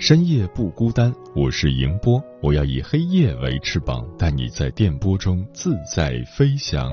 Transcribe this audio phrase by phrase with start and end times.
[0.00, 6.92] 深夜不孤单，我是迎波，我要以黑夜为翅膀，带你在电波中自在飞翔。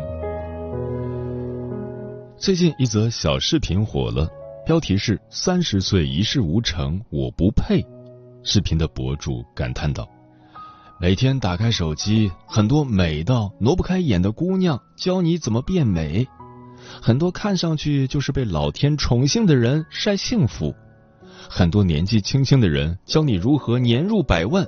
[2.36, 4.28] 最近一则小视频火了，
[4.66, 7.86] 标题是“三十岁一事无成，我不配”。
[8.42, 10.10] 视频的博主感叹道。
[11.00, 16.28] 每天打开手机，很多美到挪不开眼的姑娘教你怎么变美，
[17.04, 20.74] 很多看上去就是被老天宠幸的人晒幸福，
[21.50, 24.68] 很多年纪轻轻的人教你如何年入百万，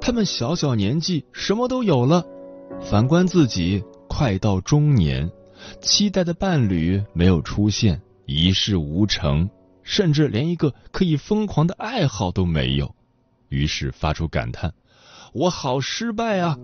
[0.00, 2.24] 他们小小年纪什么都有了，
[2.80, 5.30] 反观自己快到中年，
[5.80, 9.48] 期待的伴侣没有出现，一事无成，
[9.82, 12.94] 甚至连一个可以疯狂的爱好都没有，
[13.48, 14.72] 于是发出感叹。
[15.32, 16.56] 我好失败啊！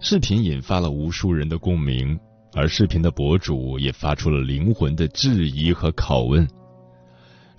[0.00, 2.18] 视频引发了无数人的共鸣，
[2.54, 6.46] 而视频的博主也发出了灵魂的质疑和拷问：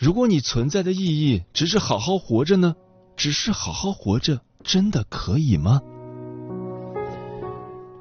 [0.03, 2.75] 如果你存在的意义只是好好活着呢？
[3.15, 5.79] 只是好好活着，真的可以吗？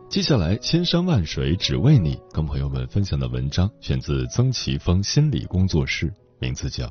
[0.09, 6.87] 接下来，千山万水只为你，跟朋友们分享的文章选自曾奇峰心理工作室，名字叫《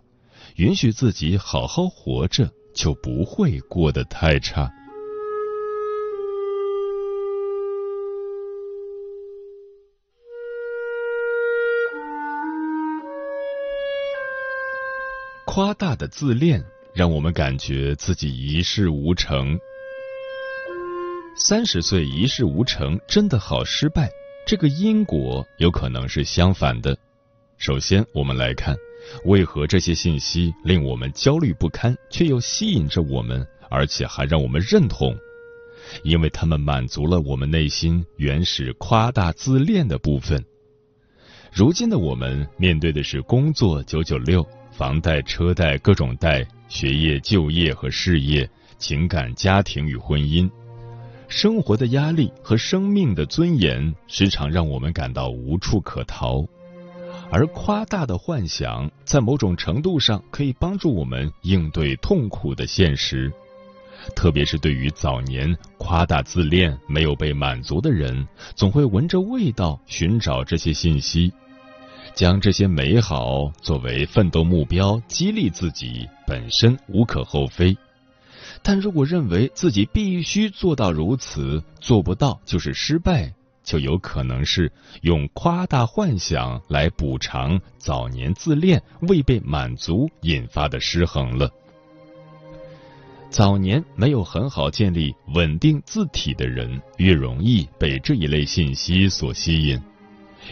[0.55, 2.45] 允许自己好好活着》。
[2.73, 4.71] 就不会过得太差。
[15.53, 16.63] 夸大的自恋
[16.93, 19.59] 让我们感觉自己一事无成。
[21.35, 24.09] 三十岁一事无成，真的好失败。
[24.47, 26.97] 这个因果有可能是相反的。
[27.57, 28.77] 首先，我们来看。
[29.25, 35.13] 为何这些信息令我们焦虑不堪，却又吸引着我们，而且还让我们认同？
[36.01, 40.41] 因为他们满足了我们内心原始夸大自恋的部分。
[41.51, 50.49] 如今的我们面对的是工作九九六、房贷车贷各种贷、学业就业和事业、情感家庭与婚姻，
[51.27, 56.45] 生活的压力和生命的尊严，时常让我们感到无处可逃。
[57.29, 63.31] 而夸大的幻想，在某种程度上可以帮助我们应对痛苦的现实，
[64.15, 71.31] 特别是对于早年夸大自恋没有被满足的人，总会闻着味道寻找这些信息，
[72.13, 77.75] 将这些美好作为奋斗目标，激励自己本身无可厚非。
[78.61, 83.33] 但如果认为自己必须做到如此，做不到就是失败。
[83.63, 84.71] 就有可能是
[85.01, 91.49] 用夸大幻想来补偿早年自恋未被满足引发的失衡了。
[93.29, 99.79] 早年没有很好建立稳定字体的人，越容易被这一类信息所吸引，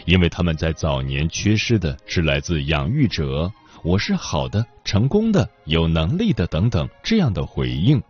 [0.06, 3.50] 因为他们在早年缺失的是来自养育者
[3.82, 8.02] “我是好的、成功的、有能力的”等等这样的回应，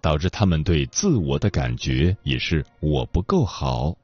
[0.00, 3.96] 导致他们对自我的感觉也是“我不够好”。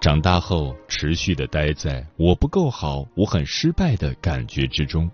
[0.00, 5.08] 长大后，持续的待在我不够好、我很失败的感觉之中，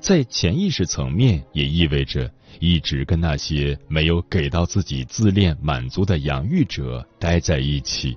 [0.00, 8.16] 在潜意识层面也意味着一直跟那些没有给到自己自恋满足的养育者待在一起。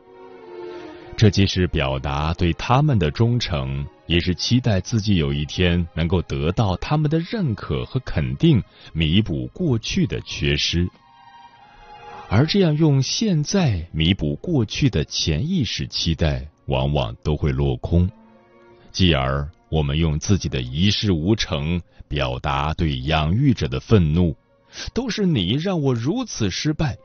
[1.18, 10.86] 这既是表达对他们的忠诚，也是期待自己有一天能够得到他们的认可和肯定，弥补过去的缺失。
[12.28, 18.10] 而这样用现在弥补过去的潜意识期待，往往都会落空。
[18.92, 24.36] 继而，我们用自己的一事无成表达对养育者的愤怒，
[24.94, 26.98] 都是你让我如此失败。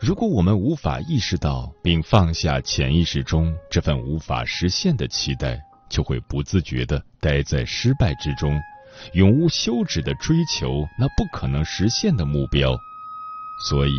[0.00, 5.60] 如果我们无法意识到并放下潜意识中这份无法实现的期待，
[5.90, 8.58] 就会不自觉地待在失败之中，
[9.12, 12.74] 永无休止地追求那不可能实现的目标。
[13.68, 13.92] 所以，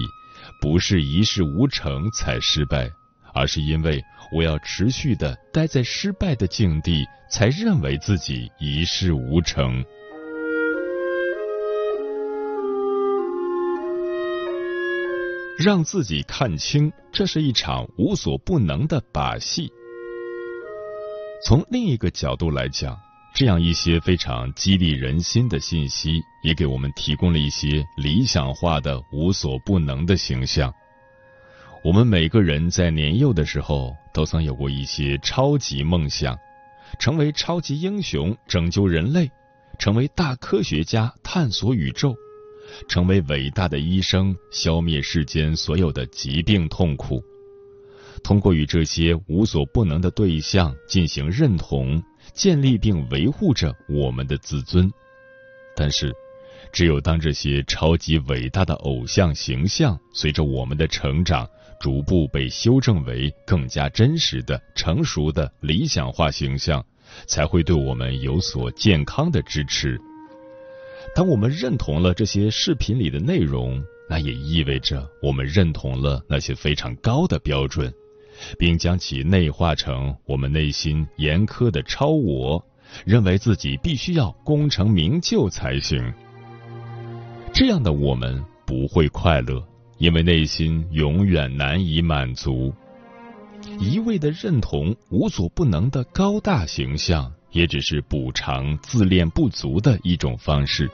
[0.59, 2.89] 不是一事无成才失败，
[3.31, 4.03] 而是因为
[4.35, 9.85] 我要持续地待在失败的境地，才认为自己一事无成。
[15.61, 19.71] 让自己看清，这是一场无所不能的把戏。
[21.45, 22.97] 从另一个角度来讲，
[23.35, 30.73] 这样一些非常激励人心的信息，也给我们提供了一些理想化的无所不能的形象。
[31.83, 36.35] 我们每个人在年幼的时候，都曾有过一些超级梦想：
[36.97, 39.27] 成为超级英雄，拯救人类；
[39.77, 42.15] 成为大科学家，探索宇宙。
[42.87, 47.23] 成为伟大的医生，消灭世间所有的疾病痛苦。
[48.23, 52.01] 通过与这些无所不能的对象进行认同，
[52.33, 54.91] 建立并维护着我们的自尊。
[55.75, 56.13] 但是，
[56.71, 66.85] 只有当这些超级伟大的偶像形象随着我们的成长，逐步被修正为更加真实的、成熟的理想化形象，
[67.25, 69.99] 才会对我们有所健康的支持。
[71.13, 77.93] 当我们认同了这些视频里的内容，那也意味着我们认同了那些非常高的标准，
[78.57, 82.65] 并将其内化成我们内心严苛的超我，
[83.05, 86.13] 认为自己必须要功成名就才行。
[87.53, 89.61] 这样的我们不会快乐，
[89.97, 92.73] 因为内心永远难以满足。
[93.79, 97.31] 一味的认同无所不能的高大形象。
[97.51, 100.89] 也只是补偿自恋不足的一种方式。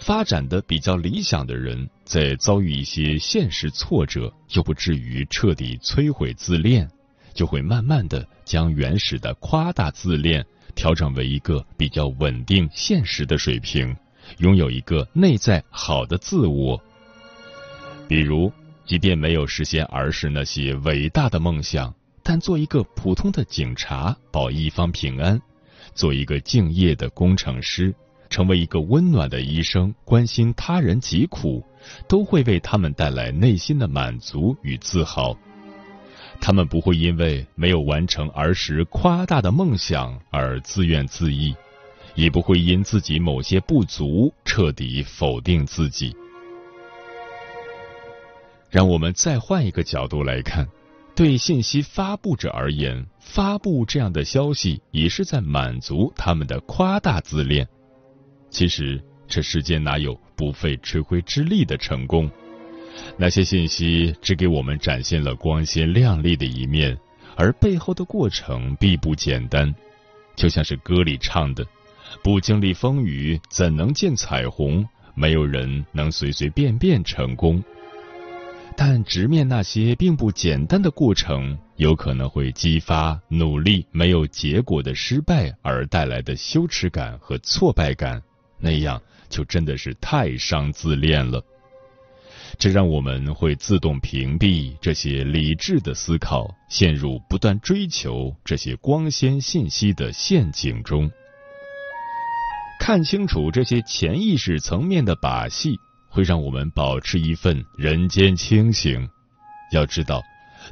[0.00, 6.88] 发展的比较理想的人，在遭遇一些现实挫折，又不至于彻底摧毁自恋，
[7.34, 13.94] 就会慢慢的将原始的夸大自恋调整为一个比较稳定、现实的水平，
[14.38, 16.80] 拥有一个内在好的自我。
[18.06, 18.52] 比如，
[18.86, 21.92] 即便没有实现儿时那些伟大的梦想。
[22.28, 25.40] 但做一个普通的警察，保一方平安；
[25.94, 27.94] 做一个敬业的工程师，
[28.28, 31.64] 成为一个温暖的医生，关心他人疾苦，
[32.06, 35.34] 都会为他们带来内心的满足与自豪。
[36.38, 41.56] 他们不会因为没有完成儿时夸大的梦想而自怨自艾，
[42.14, 46.14] 也不会因自己某些不足彻底否定自己。
[48.68, 50.68] 让我们再换一个角度来看。
[51.18, 57.66] 对信息发布者而言，发布这样的消息也是在满足他们的夸大自恋。
[58.50, 62.30] 其实，这世间哪有不费吹灰之力的成功？
[63.16, 66.96] 那些信息只给我们展现了光鲜亮丽的一面，
[67.34, 69.74] 而背后的过程并不简单。
[70.36, 71.66] 就像是歌里唱的
[72.22, 74.86] ：“不经历风雨，怎能见彩虹？
[75.16, 77.60] 没有人能随随便便成功。”
[78.80, 88.22] 但直面那些并不简单的过程，有可能会激发努力没有结果的失败而带来的羞耻感和挫败感，
[88.56, 91.42] 那样就真的是太伤自恋了。
[92.56, 101.10] 这让我们会自动屏蔽这些理智的思考，陷入不断追求这些光鲜信息的陷阱中。
[102.78, 105.76] 看清楚这些潜意识层面的把戏。
[106.08, 109.08] 会让我们保持一份人间清醒。
[109.72, 110.22] 要知道，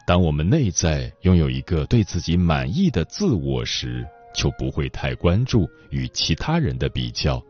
[0.07, 7.43] 当我们内在拥有一个对自己满意的自我时，就不会太关注与其他人的比较，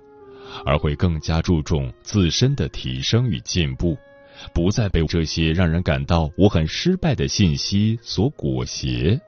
[0.64, 3.97] 而会更加注重自身的提升与进步，
[4.52, 9.21] 不再被这些让人感到我很失败的信息所裹挟。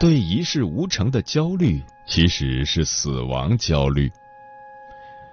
[0.00, 4.10] 对一事无成的焦虑，其实是死亡焦虑。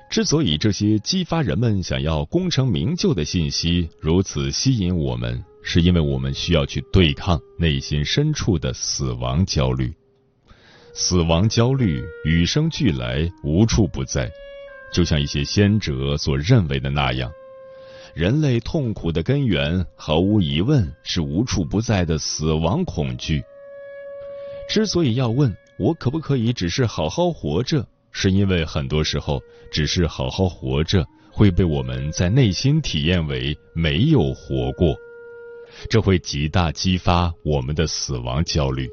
[0.10, 9.94] 之所以这些激发人们想要功成名就的信息如此吸引我们，是因为我们需要去对抗内心深处的死亡焦虑。
[10.94, 14.30] 死亡焦虑与生俱来，无处不在，
[14.92, 17.32] 就像一些先哲所认为的那样，
[18.14, 23.42] 人类痛苦的根源，毫无疑问是无处不在的死亡恐惧。
[24.68, 34.96] 之所以要问我可不可以只是好好活着，是因为很多时候只是好好活着会被我们在内心体验为没有活过，
[35.90, 38.90] 这会极大激发我们的死亡焦虑。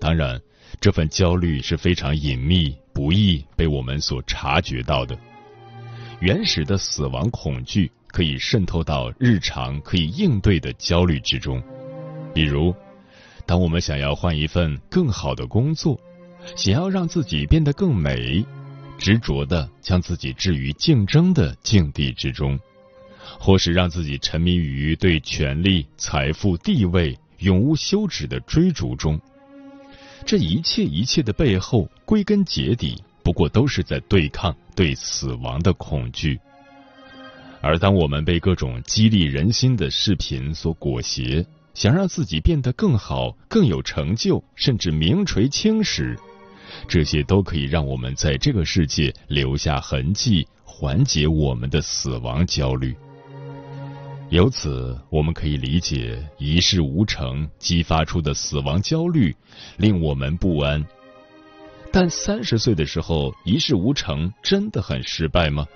[0.00, 0.40] 当然，
[0.80, 5.16] 这份焦虑是非常隐秘，不易被我们所察觉到的。
[6.20, 11.62] 原始的死亡恐惧可以渗透到日常可以应对的焦虑之中。
[12.32, 12.74] 比如，
[13.46, 16.00] 当我们想要换一份更好的工作，
[16.56, 18.44] 想要让自己变得更美，
[18.98, 22.58] 执着的将自己置于竞争的境地之中，
[23.38, 29.20] 或是让自己沉迷于对权力、财富、地位永无休止的追逐中，
[30.24, 33.02] 这一切一切的背后，归根结底。
[33.22, 36.38] 不过都是在对抗对死亡的恐惧，
[37.62, 41.42] 而当我们被各种激励人心的视频所裹挟，
[41.74, 46.18] 想让自己变得更好、更有成就，甚至名垂青史，
[46.88, 52.94] 这些都可以让我们在这个世界留下痕迹，缓解我们的死亡焦虑。
[54.30, 59.36] 由此，我们可以理解一事无成激发出的死亡焦虑，
[59.76, 60.84] 令我们不安。
[61.92, 65.66] 但三十岁的时候一事无成，真的很失败吗？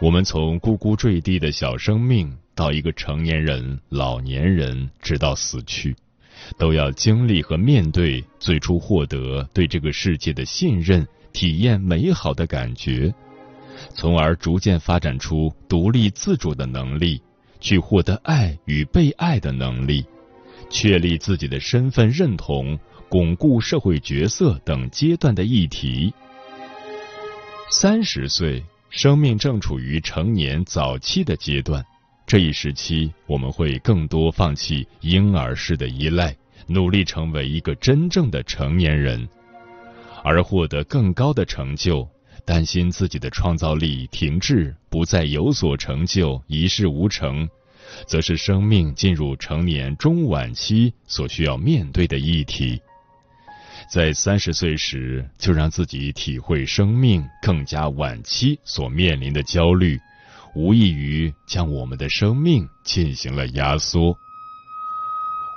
[0.00, 5.94] 我们从咕咕坠地的小生命，到一个成年人、老年人，直到死去，
[6.58, 13.12] 都要经历和面对最初获得对这个世界的信任，体验美好的感觉，
[13.94, 17.20] 从而逐渐发展出独立自主的能力，
[17.60, 20.04] 去获得爱与被爱的能力，
[20.70, 22.78] 确立自己的身份认同。
[23.10, 26.12] 巩固社会角色等阶段的议题。
[27.70, 31.84] 三十岁，生命正处于成年早期的阶段，
[32.26, 36.34] 这一时期我们会更多放弃婴儿式的依赖，
[36.66, 39.28] 努力成为一个真正的成年人，
[40.24, 42.08] 而获得更高的成就，
[42.46, 47.46] 担心自己的创造力停滞，不再有所成就，一事无成，
[48.06, 52.80] 则是生命进入成年中晚期所需要面对的议题。
[53.92, 60.00] 在三十岁时，就让自己体会生命更加晚期所面临的焦虑，
[60.54, 64.16] 无异于将我们的生命进行了压缩。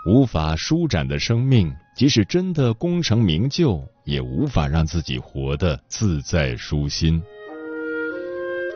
[0.08, 7.22] 无法舒展的生命，即使真的功成名就，也无法让自己活得自在舒心。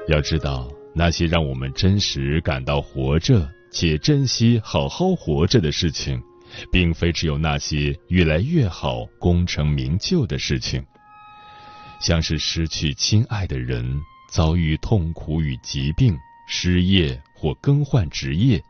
[0.08, 6.22] 要知道，那些让我们真实感到活着且珍惜好好活着的事情。
[6.70, 10.86] 并非只有那些越来越好、功成名就的事情，
[12.02, 18.64] 像是失去亲爱的人、遭遇痛苦与疾病、失业或更换职业，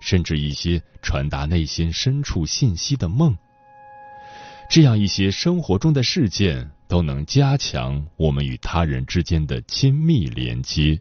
[0.00, 3.36] 甚至一些传达内心深处信息的梦。
[4.68, 11.00] 这样一些生活中的事件，都能加强我们与他人之间的亲密连接，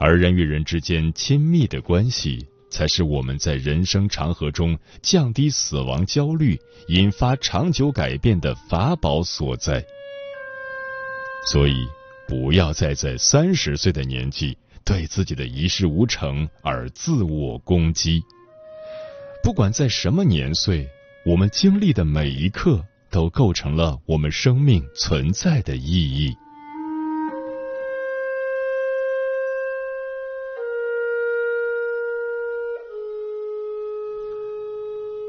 [0.00, 2.48] 而人与人之间亲密的关系。
[2.70, 9.84] 才是我们在人生长河中降低死亡焦虑、引发长久改变的法宝所在。
[11.44, 11.86] 所以，
[12.32, 18.22] 不要再在三十岁的年纪对自己的一事无成而自我攻击。
[19.42, 20.88] 不管在什么年岁，
[21.26, 26.34] 我们经历的每一刻都构成了我们生命存在的意义。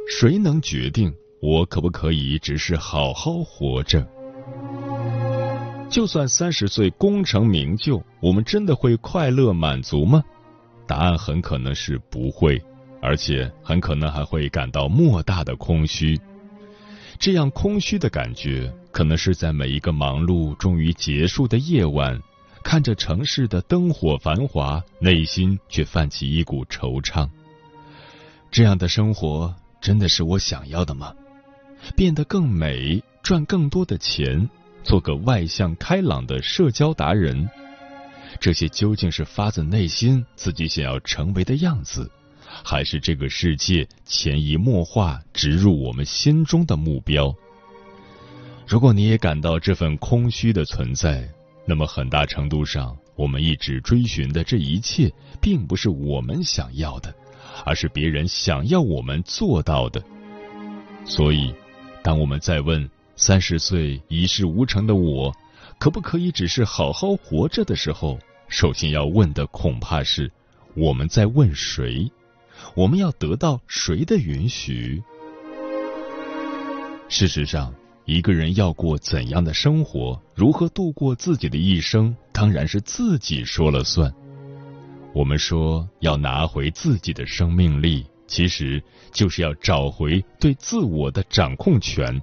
[0.07, 4.07] 谁能决定我可不可以只是好好活着？
[5.93, 10.23] 就算三十岁功成名就，我们真的会快乐满足吗？
[10.87, 12.59] 答案很可能是不会，
[12.99, 16.19] 而且很可能还会感到莫大的空虚。
[17.19, 22.19] 这样空虚的感觉，可能是在每一个忙碌终于结束的夜晚，
[22.63, 27.29] 看着城市的灯火繁华，内心却泛起一股惆怅。
[28.49, 29.53] 这样的生活。
[29.79, 31.13] 真的是我想要的吗？
[31.95, 34.49] 变得更美，赚更多的钱，
[34.83, 37.49] 做个外向开朗的社交达人，
[38.39, 42.11] 这些究竟是发自内心自己想要成为的样子，
[42.63, 47.33] 还是这个世界潜移默化植入我们心中的目标？
[48.67, 51.27] 如果你也感到这份空虚的存在，
[51.65, 55.11] 那么很大程度上，我们一直追寻的这一切，
[55.41, 57.13] 并不是我们想要的。
[57.65, 60.03] 而是别人想要我们做到的，
[61.05, 61.53] 所以，
[62.01, 65.31] 当我们在问三十岁一事无成的我，
[65.77, 70.31] 可不可以只是好好活着的时候，首先要问的恐怕是
[70.75, 72.11] 我们在问谁？
[72.75, 75.03] 我们要得到谁的允许？
[77.07, 77.73] 事实上，
[78.05, 84.11] 一个人要过怎样的生活，如何度过自己的一生，当然是自己说了算。
[85.13, 92.19] 我们说要拿回自己的生命力，其实就是要找回对自我的掌控权。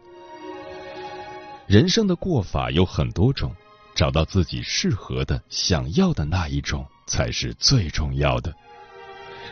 [1.70, 3.54] 人生的过法有很多种，
[3.94, 8.52] 找到自己适合的、想要的那一种，才是最重要的。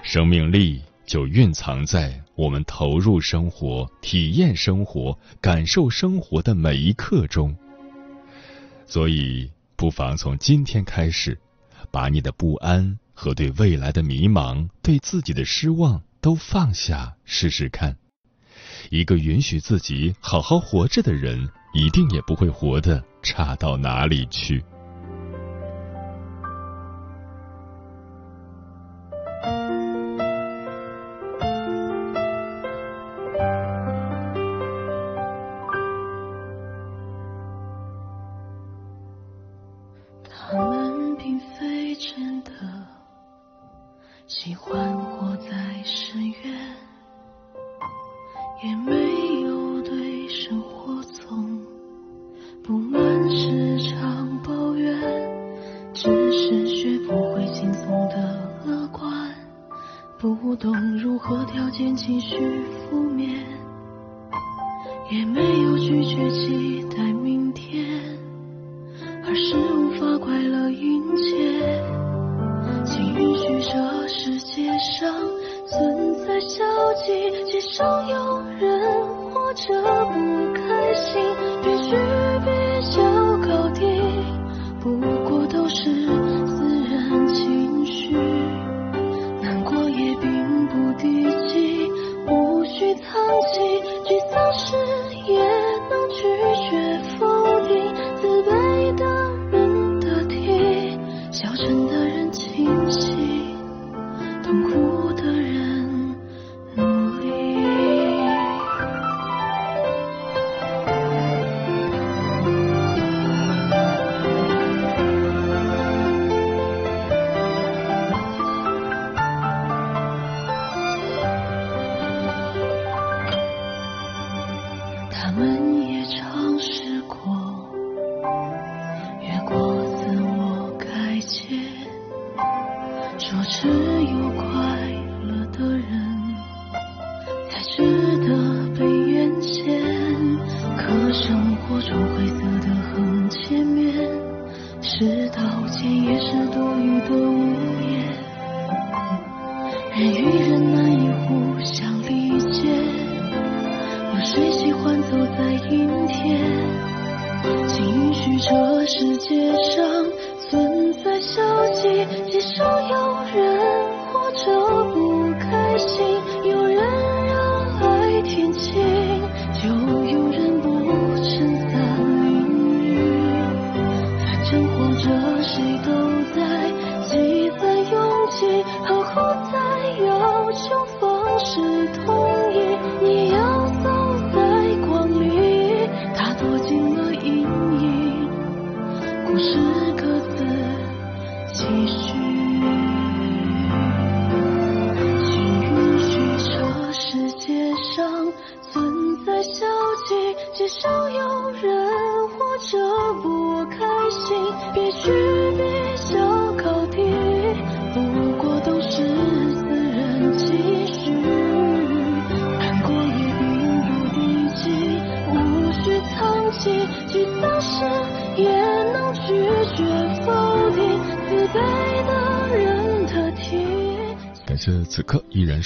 [0.02, 7.56] 生命力就蕴藏在我们投入生活、体验生活、感受生活的每一刻中。
[8.84, 11.38] 所以，不妨从今天开始，
[11.92, 17.96] 把你的不安和对未来的迷茫、对自己的失望都放下，试试看。
[18.90, 21.48] 一个允许自己好好活着的人，
[21.78, 24.64] 一定也不会活得差到哪里去。
[40.28, 42.50] 他们并非真的
[44.26, 46.87] 喜欢活在深渊。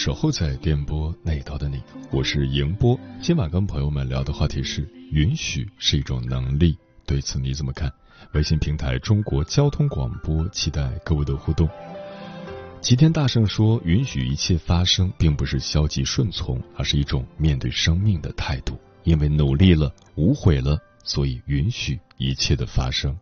[0.03, 2.99] 守候在电波那头的你，我是迎波。
[3.21, 7.89] 今晚跟朋友们聊的话题是：允许是一种能力，对此你怎么看？
[8.33, 11.69] 微信平台中国交通广播，期待各位的互动。
[12.81, 18.77] 齐天大圣说：“允许一切发生，并不是消极顺从，而是一种面对生命的态度。
[19.05, 23.17] 因为努力了，无悔了，所以允许一切的发生。”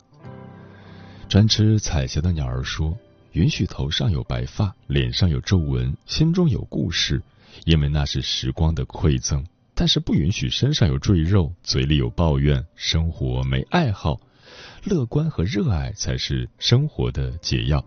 [1.28, 2.96] 专吃彩霞的鸟儿说。
[3.32, 7.22] 允许头上有白发，脸上有皱纹，心中有故事，
[7.64, 14.20] 因为那是时光的馈赠；但是不允许身上有赘肉，嘴里有抱怨，生活没爱好。
[14.84, 17.84] 乐观和热爱才是生活的解药。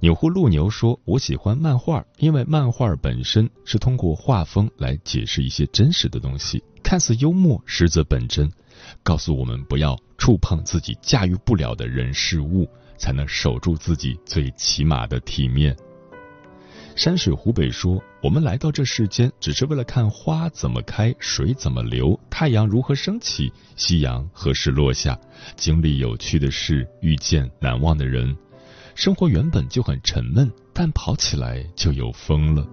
[0.00, 8.50] 钮祜禄牛说：“我喜欢漫画，因为漫画本身是通过画风来解释一些真实的东西，看似幽默，实则本真，
[9.02, 15.76] 告诉我们不要触碰自己驾驭不了的人事物。”才能守住自己最起码的体面。
[16.94, 25.18] 山水湖北说：“我们来到这世间，只是为了看花怎么开，水怎么流，太阳如何升起，夕阳何时落下，
[25.56, 28.34] 经历有趣的事，遇见难忘的人。
[28.94, 32.66] 生活原本就很沉闷，但跑起来就有风了。”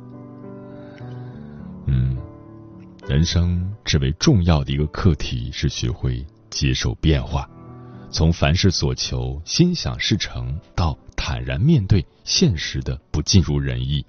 [1.88, 2.18] 嗯，
[3.10, 7.46] 人生至为重要的一个课题是学会接受变化，
[8.14, 14.06] 从凡事所求、心想事成，到坦然面对现实的不尽如人意。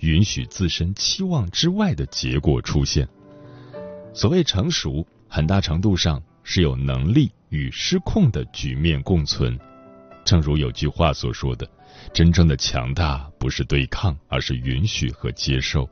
[0.00, 3.08] 允许自身期望之外的结果出现。
[4.12, 9.56] 所谓成熟，很大程度上是有能力与失控的局面共存。
[10.24, 11.66] 正如有句话所说的
[12.12, 15.88] ：“真正的强大不是对抗，而是允许和接受，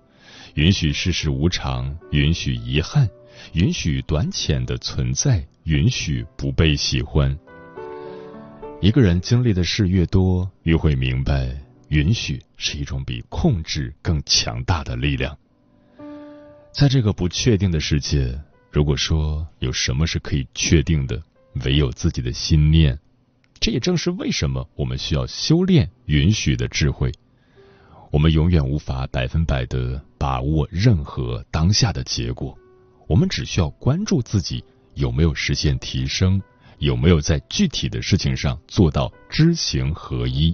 [0.54, 3.08] 允许世事无常，允许遗憾，
[3.52, 7.38] 允许短浅的存在，允许不被喜欢。”
[8.82, 11.56] 一个人经历的事越多，越会明白。
[11.90, 15.38] 允许是一种比控制更强大的力量。
[16.72, 18.36] 在这个不确定的世界，
[18.72, 21.22] 如果说有什么是可以确定的，
[21.64, 22.98] 唯有自己的心念。
[23.60, 27.12] 这也正是为什么我们需要修炼允许的智慧。
[28.10, 32.58] 我们永远无法百分百的把握任何当下的结果，
[33.06, 34.64] 我们只需要关注自己
[34.94, 36.42] 有没有实现提升，
[36.82, 40.52] 有没有在具体的事情上做到知行合一。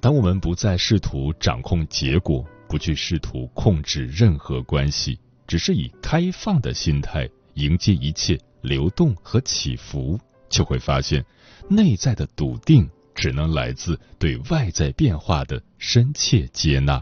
[0.00, 5.16] 当我们不再试图掌控结果，不去试图控制任何关系，
[5.46, 11.24] 只是以开放的心态迎接一切流动和起伏，就会发现，
[11.70, 17.00] 内在的笃定只能来自对外在变化的深切接纳。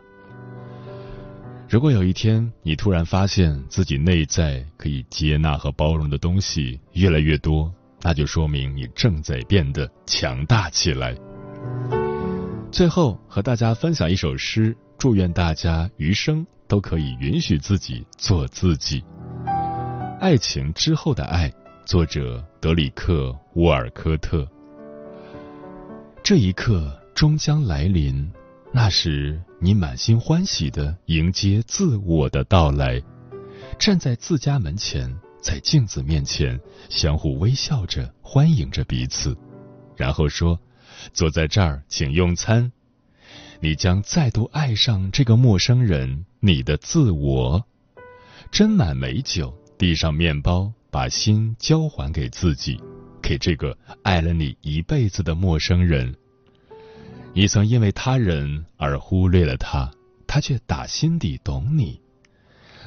[1.71, 7.73] 如果有一天你突然发现自己内在可以接纳和包容的东西越来越多，
[8.05, 11.17] 那就说明你正在变得强大起来。
[12.71, 19.03] 最后和大家分享一首诗，祝愿大家余生都可以允许自己做自己。
[20.21, 21.51] 爱情之后的爱，
[21.87, 24.47] 作者德里克·沃尔科特。
[26.23, 28.31] 这一刻终将来临，
[28.71, 33.01] 那时你满心欢喜的迎接自我的到来，
[33.79, 35.15] 站在自家门前，
[35.45, 39.37] 在镜子面前，相互微笑着欢迎着彼此，
[39.95, 40.59] 然后说。
[41.13, 42.73] 坐在这儿，请用餐。
[43.61, 47.63] 你将再度爱上这个陌生人，你的自我。
[48.51, 52.81] 斟满美酒，递上面包，把心交还给自己，
[53.21, 56.15] 给这个爱了你一辈子的陌生人。
[57.35, 59.91] 你曾因为他人而忽略了他，
[60.27, 62.01] 他却打心底懂你。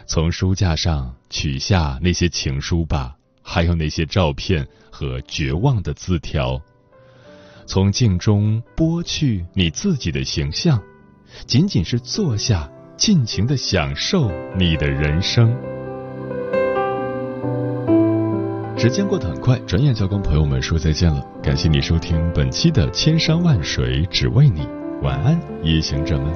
[0.07, 6.59] 从书架上取下那些情书吧，还有那些照片和绝望的字条。
[7.65, 10.81] 从镜中剥去你自己的形象，
[11.45, 15.53] 仅仅是坐下，尽情的享受你的人生。
[18.77, 21.21] 时间过得很快，转眼就要跟朋友们说再见了。
[21.43, 24.61] 感谢你收听本期的《千山万水只为你》，
[25.01, 26.33] 晚安，夜行者们。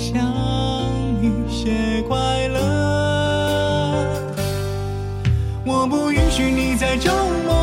[0.00, 0.18] 想
[1.20, 2.58] 一些快乐？
[5.66, 7.12] 我不允许你在周
[7.44, 7.59] 末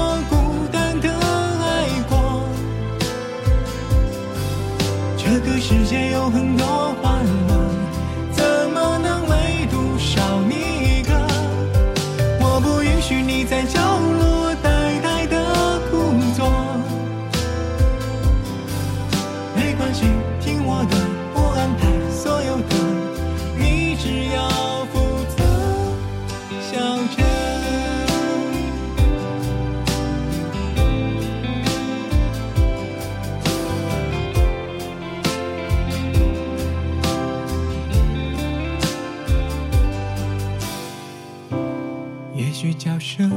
[42.38, 43.32] 也许叫声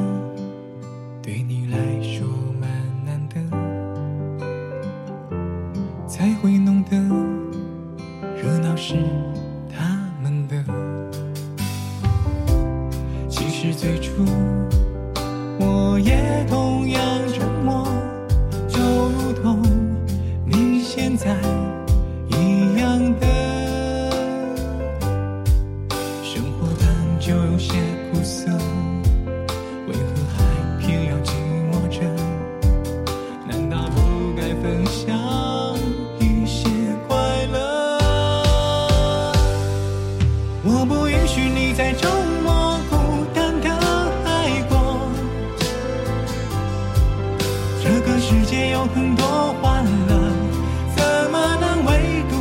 [1.22, 2.39] 对你来说。
[48.31, 50.33] 世界有很多欢乐
[50.95, 52.39] 怎么能唯独